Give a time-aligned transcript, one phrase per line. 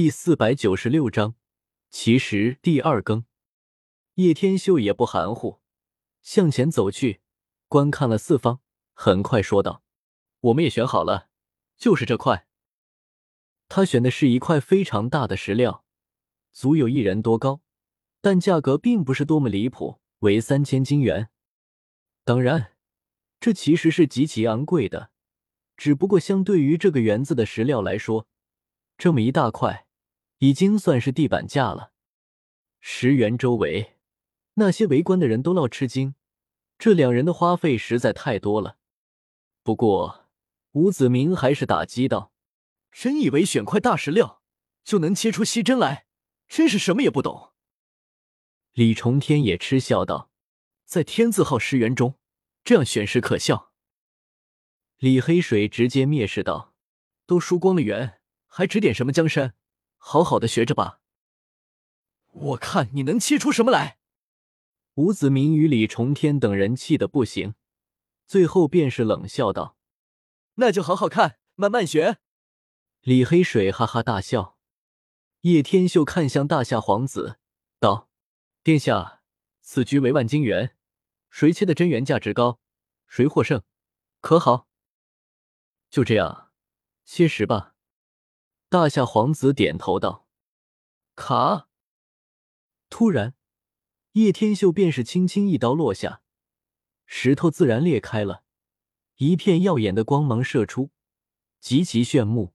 [0.00, 1.34] 第四百九十六章，
[1.90, 3.24] 其实第二更。
[4.14, 5.58] 叶天秀也不含糊，
[6.22, 7.20] 向前走去，
[7.66, 8.60] 观看了四方，
[8.92, 9.82] 很快说道
[10.38, 11.30] ：“我们也选好了，
[11.76, 12.46] 就是这块。”
[13.66, 15.84] 他选的是一块非常大的石料，
[16.52, 17.62] 足有一人多高，
[18.20, 21.30] 但价格并不是多么离谱，为三千金元。
[22.22, 22.74] 当然，
[23.40, 25.10] 这其实是极其昂贵的，
[25.76, 28.28] 只不过相对于这个园子的石料来说，
[28.96, 29.87] 这么一大块，
[30.38, 31.92] 已经算是地板价了。
[32.80, 33.94] 石园周围。
[34.60, 36.16] 那些围观的人都闹吃惊，
[36.80, 38.76] 这两人的花费实在太多了。
[39.62, 40.26] 不过
[40.72, 42.32] 吴子明还是打击道
[42.90, 44.42] ：“真以为选块大石料
[44.82, 46.06] 就能切出稀针来？
[46.48, 47.52] 真是什么也不懂。”
[48.74, 50.32] 李重天也嗤笑道
[50.84, 52.18] ：“在天字号石园中，
[52.64, 53.72] 这样选石可笑。”
[54.98, 56.74] 李黑水直接蔑视道
[57.26, 59.54] ：“都输光了元，还指点什么江山？
[59.98, 61.00] 好好的学着吧。
[62.32, 63.98] 我看你能切出什么来。”
[64.94, 67.54] 吴子明与李重天等人气得不行，
[68.26, 69.76] 最后便是冷笑道
[70.56, 72.18] ：“那就好好看，慢慢学。”
[73.02, 74.58] 李黑水哈哈大笑。
[75.42, 77.38] 叶天秀看向大夏皇子，
[77.78, 78.10] 道
[78.64, 79.22] ：“殿下，
[79.60, 80.76] 此局为万金元，
[81.30, 82.58] 谁切的真元价值高，
[83.06, 83.62] 谁获胜，
[84.20, 84.66] 可好？”
[85.88, 86.50] 就这样，
[87.04, 87.76] 切石吧。
[88.70, 90.26] 大夏皇子点头道
[91.16, 91.68] ：“卡。”
[92.90, 93.34] 突然。
[94.12, 96.22] 叶天秀便是轻轻一刀落下，
[97.06, 98.42] 石头自然裂开了，
[99.16, 100.90] 一片耀眼的光芒射出，
[101.60, 102.54] 极其炫目。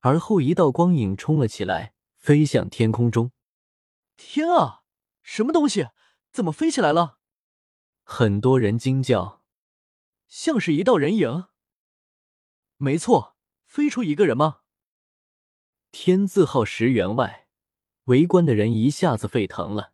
[0.00, 3.30] 而后一道光影冲了起来，飞向天空中。
[4.16, 4.82] 天啊，
[5.22, 5.88] 什么东西？
[6.32, 7.18] 怎么飞起来了？
[8.02, 9.44] 很多人惊叫，
[10.26, 11.46] 像是一道人影。
[12.78, 14.59] 没错，飞出一个人吗？
[15.92, 17.48] 天字号石员外，
[18.04, 19.92] 围观的人一下子沸腾了。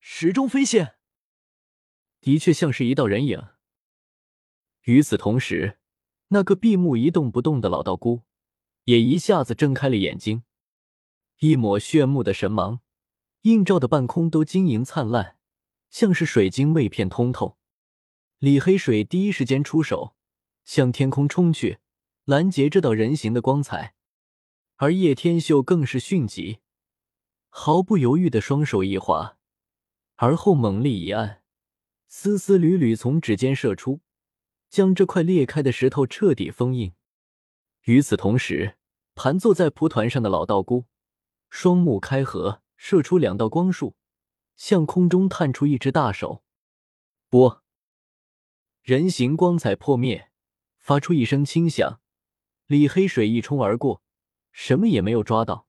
[0.00, 0.96] 石中飞现，
[2.20, 3.48] 的确像是一道人影。
[4.82, 5.78] 与此同时，
[6.28, 8.22] 那个闭目一动不动的老道姑
[8.84, 10.42] 也一下子睁开了眼睛，
[11.38, 12.80] 一抹炫目的神芒
[13.42, 15.38] 映照的半空都晶莹灿烂，
[15.88, 17.56] 像是水晶未片通透。
[18.38, 20.14] 李黑水第一时间出手，
[20.64, 21.78] 向天空冲去，
[22.24, 23.94] 拦截这道人形的光彩。
[24.80, 26.60] 而叶天秀更是迅疾，
[27.48, 29.36] 毫不犹豫的双手一划。
[30.14, 31.42] 而后猛力一按，
[32.06, 34.00] 丝丝缕缕从指尖射出，
[34.68, 36.92] 将这块裂开的石头彻底封印。
[37.86, 38.76] 与此同时，
[39.16, 40.86] 盘坐在蒲团上的老道姑
[41.50, 43.96] 双目开合，射出两道光束，
[44.54, 46.44] 向空中探出一只大手。
[47.28, 47.64] 啵！
[48.82, 50.30] 人形光彩破灭，
[50.78, 52.00] 发出一声轻响。
[52.66, 54.02] 李黑水一冲而过，
[54.60, 55.68] 什么也没有抓到。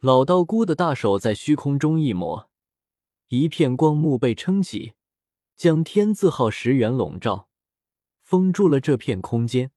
[0.00, 2.50] 老道姑的大手在虚空中一抹。
[3.28, 4.92] 一片光幕被撑起，
[5.56, 7.48] 将天字号石原笼罩，
[8.20, 9.70] 封住了这片空间，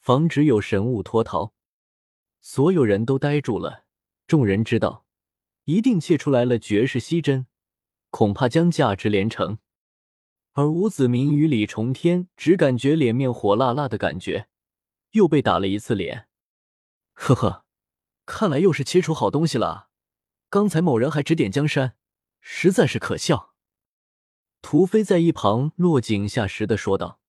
[0.00, 1.52] 防止有神物脱逃。
[2.40, 3.84] 所有人都呆住了。
[4.26, 5.04] 众人知道，
[5.64, 7.46] 一定切出来了绝世稀针，
[8.08, 9.58] 恐怕将价值连城。
[10.54, 14.48] 而吴子明与李重天只感觉脸面火辣辣的感觉，
[15.10, 16.27] 又被打了一次脸。
[17.20, 17.64] 呵呵，
[18.24, 19.90] 看来又是切出好东西了。
[20.48, 21.96] 刚才某人还指点江山。
[22.40, 23.54] 实在是可笑。
[24.62, 27.20] 屠飞在一旁落井下石的说道，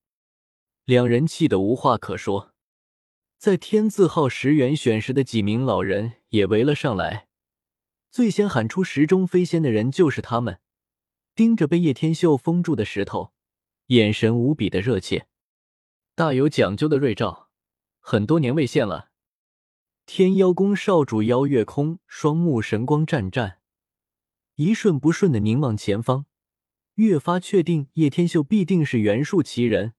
[0.85, 2.53] 两人气得无话可说。
[3.37, 7.27] 在天字号石原选石的几名老人也围了上来，
[8.11, 10.59] 最先喊出“石中飞仙”的人就是他们，
[11.35, 13.33] 盯着被叶天秀封住的石头，
[13.87, 15.27] 眼神无比的热切。
[16.15, 17.49] 大有讲究的瑞兆，
[17.99, 19.08] 很多年未现了。
[20.11, 23.59] 天妖宫少主妖月空双目神光湛湛。
[24.55, 26.25] 一瞬不瞬的凝望前方，
[26.95, 29.93] 越发确定叶天秀必定是元术奇人。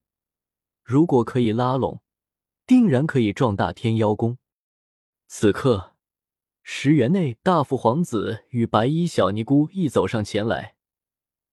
[0.82, 2.03] 如果可以拉拢，
[2.66, 4.38] 定然可以壮大天妖宫。
[5.28, 5.94] 此刻，
[6.65, 10.74] 石园内大父皇子与白衣小尼姑一走上前来，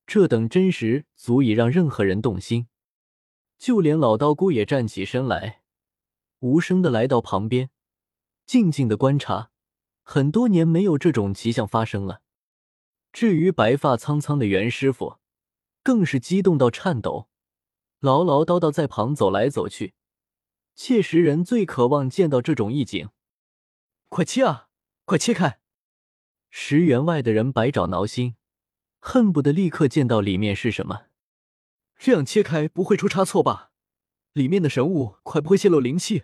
[0.08, 2.68] 这等真实足以让任何人动心。
[3.60, 5.62] 就连老道姑也站起身来，
[6.40, 7.70] 无声的来到旁边，
[8.48, 9.52] 静静的观察。
[10.02, 12.22] 很多年没有这种奇象发生了。
[13.12, 15.18] 至于白发苍苍的袁师傅，
[15.84, 17.28] 更是激动到颤抖，
[18.00, 19.96] 唠唠叨叨在旁走来走去。
[20.74, 23.10] 切实人最渴望见到这种意境，
[24.08, 24.70] 快切啊，
[25.04, 25.60] 快切开！
[26.50, 28.36] 石园外的人百爪挠心，
[29.00, 31.08] 恨不得立刻见到里面是什么。
[31.98, 33.72] 这样切开不会出差错吧？
[34.32, 36.24] 里面的神物快不会泄露灵气，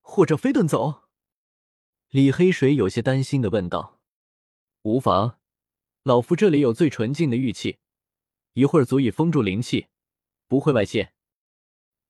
[0.00, 1.09] 或者飞遁走？
[2.10, 4.00] 李黑水有些担心的问道
[4.82, 5.38] ：“无妨，
[6.02, 7.78] 老夫这里有最纯净的玉器，
[8.54, 9.86] 一会儿足以封住灵气，
[10.48, 11.12] 不会外泄。”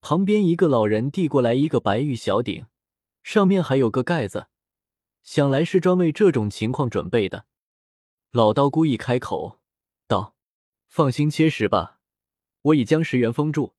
[0.01, 2.65] 旁边一个老人递过来一个白玉小鼎，
[3.23, 4.47] 上面还有个盖子，
[5.23, 7.45] 想来是专为这种情况准备的。
[8.31, 9.61] 老道姑一开口
[10.07, 10.35] 道
[10.89, 12.01] ：“放心切食吧，
[12.63, 13.75] 我已将石原封住，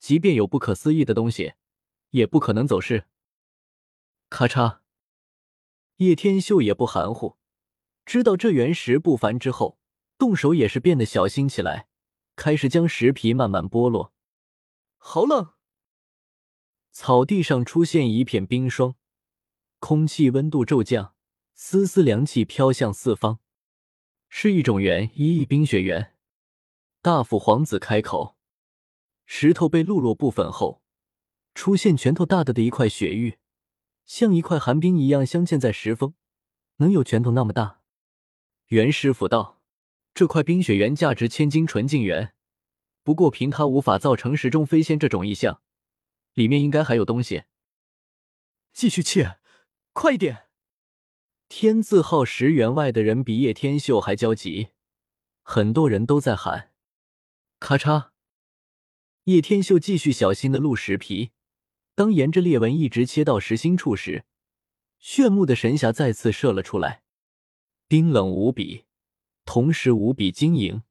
[0.00, 1.52] 即便有不可思议的东西，
[2.10, 3.04] 也不可能走失。”
[4.28, 4.80] 咔嚓，
[5.96, 7.36] 叶天秀也不含糊，
[8.04, 9.78] 知道这原石不凡之后，
[10.18, 11.88] 动手也是变得小心起来，
[12.34, 14.12] 开始将石皮慢慢剥落。
[14.96, 15.52] 好冷！
[16.90, 18.96] 草地上出现一片冰霜，
[19.78, 21.14] 空气温度骤降，
[21.54, 23.38] 丝丝凉气飘向四方，
[24.28, 26.14] 是一种原一亿冰雪元。
[27.00, 28.36] 大父皇子开口，
[29.26, 30.82] 石头被露落部分后，
[31.54, 33.38] 出现拳头大的的一块雪玉，
[34.04, 36.14] 像一块寒冰一样镶嵌在石峰，
[36.76, 37.80] 能有拳头那么大。
[38.68, 39.60] 袁师傅道
[40.14, 42.34] ：“这块冰雪原价值千金纯净元。”
[43.04, 45.60] 不过，凭他无法造成石中飞仙这种异象，
[46.34, 47.42] 里面应该还有东西。
[48.72, 49.40] 继续切，
[49.92, 50.44] 快一点！
[51.48, 54.68] 天字号石员外的人比叶天秀还焦急，
[55.42, 56.70] 很多人都在喊。
[57.58, 58.10] 咔嚓！
[59.24, 61.32] 叶天秀继续小心的录石皮，
[61.94, 64.24] 当沿着裂纹一直切到石心处时，
[64.98, 67.02] 炫目的神霞再次射了出来，
[67.88, 68.84] 冰冷无比，
[69.44, 70.82] 同时无比晶莹。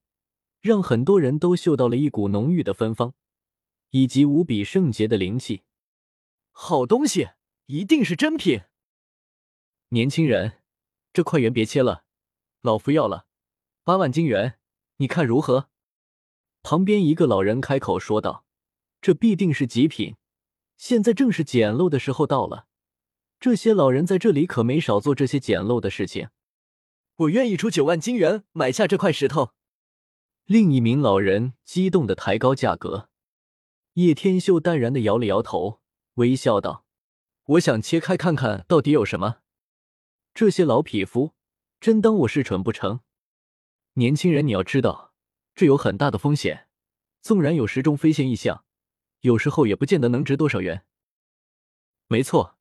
[0.61, 3.15] 让很多人都嗅到了一股浓郁的芬芳，
[3.89, 5.63] 以及无比圣洁的灵气。
[6.51, 7.29] 好东西，
[7.65, 8.61] 一定是真品。
[9.89, 10.59] 年轻人，
[11.11, 12.03] 这块元别切了，
[12.61, 13.25] 老夫要了
[13.83, 14.59] 八万金元，
[14.97, 15.69] 你看如何？
[16.61, 18.45] 旁边一个老人开口说道
[19.01, 20.15] ：“这必定是极品，
[20.81, 22.65] 现在正是捡漏的时候到了。
[23.39, 26.29] 这些老人在这里可没少做这些捡漏的事情。
[27.17, 29.51] 我愿意出九万金元买下这块石头。”
[30.45, 33.09] 另一名老人激动的抬高价格，
[33.93, 35.81] 叶天秀淡然的摇了摇头，
[36.15, 36.83] 微笑道
[37.45, 39.41] ：“我想切开看看到底有什么。
[40.33, 41.35] 这些老匹夫
[41.79, 43.01] 真当我是蠢不成？
[43.93, 45.13] 年轻人，你要知道，
[45.53, 46.67] 这有很大的风险。
[47.21, 48.65] 纵然有石中飞仙异象，
[49.21, 50.85] 有时候也不见得能值多少元。
[52.07, 52.57] 没错，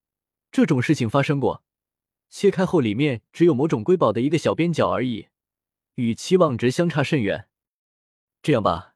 [0.51, 1.65] 这种事情发生过。
[2.29, 5.29] 切开后里面只有某种瑰宝的一个小边角而已，
[5.97, 7.49] 与期望值相差甚远。”
[8.41, 8.95] 这样吧，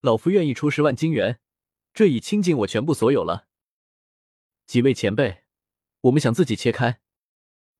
[0.00, 1.40] 老夫愿意出十万金元，
[1.94, 3.48] 这已倾尽我全部所有了。
[4.66, 5.44] 几位前辈，
[6.02, 7.00] 我们想自己切开。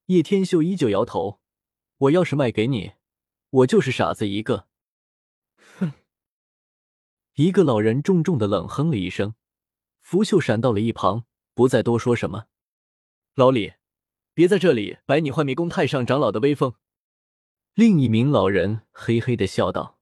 [0.07, 1.41] 叶天秀依旧摇头，
[1.99, 2.93] 我要是卖给你，
[3.51, 4.69] 我就是傻子一个。
[7.37, 9.35] 一个老人重重的冷哼了一声，
[10.03, 12.45] 拂袖闪到了一旁，不再多说什么。
[13.35, 13.73] 老李，
[14.35, 16.75] 别在这里摆你幻迷宫太上长老的威风。
[17.75, 19.99] 另一名老人嘿嘿的笑道。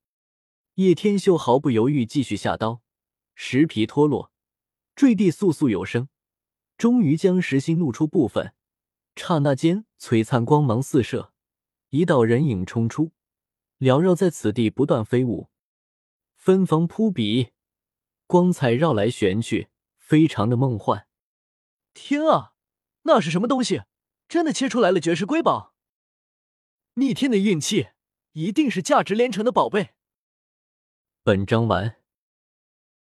[0.75, 2.83] 叶天秀毫不犹豫，继续下刀，
[3.35, 4.31] 石皮脱落，
[4.95, 6.09] 坠地簌簌有声，
[6.77, 8.53] 终于将石心露出部分。
[9.17, 11.33] 刹那间，璀璨光芒四射，
[11.89, 13.13] 一道人影冲出，
[13.79, 15.49] 缭绕在此地，不断飞舞，
[16.43, 17.53] 芬芳扑鼻，
[18.27, 21.07] 光彩绕来旋去，非常的梦幻。
[21.95, 22.55] 天啊，
[23.03, 23.83] 那是什么东西？
[24.27, 25.77] 真的切出来了绝世瑰宝！
[26.95, 27.91] 逆天的运气，
[28.33, 29.91] 一定是价值连城的宝贝。
[31.23, 32.02] 本章完。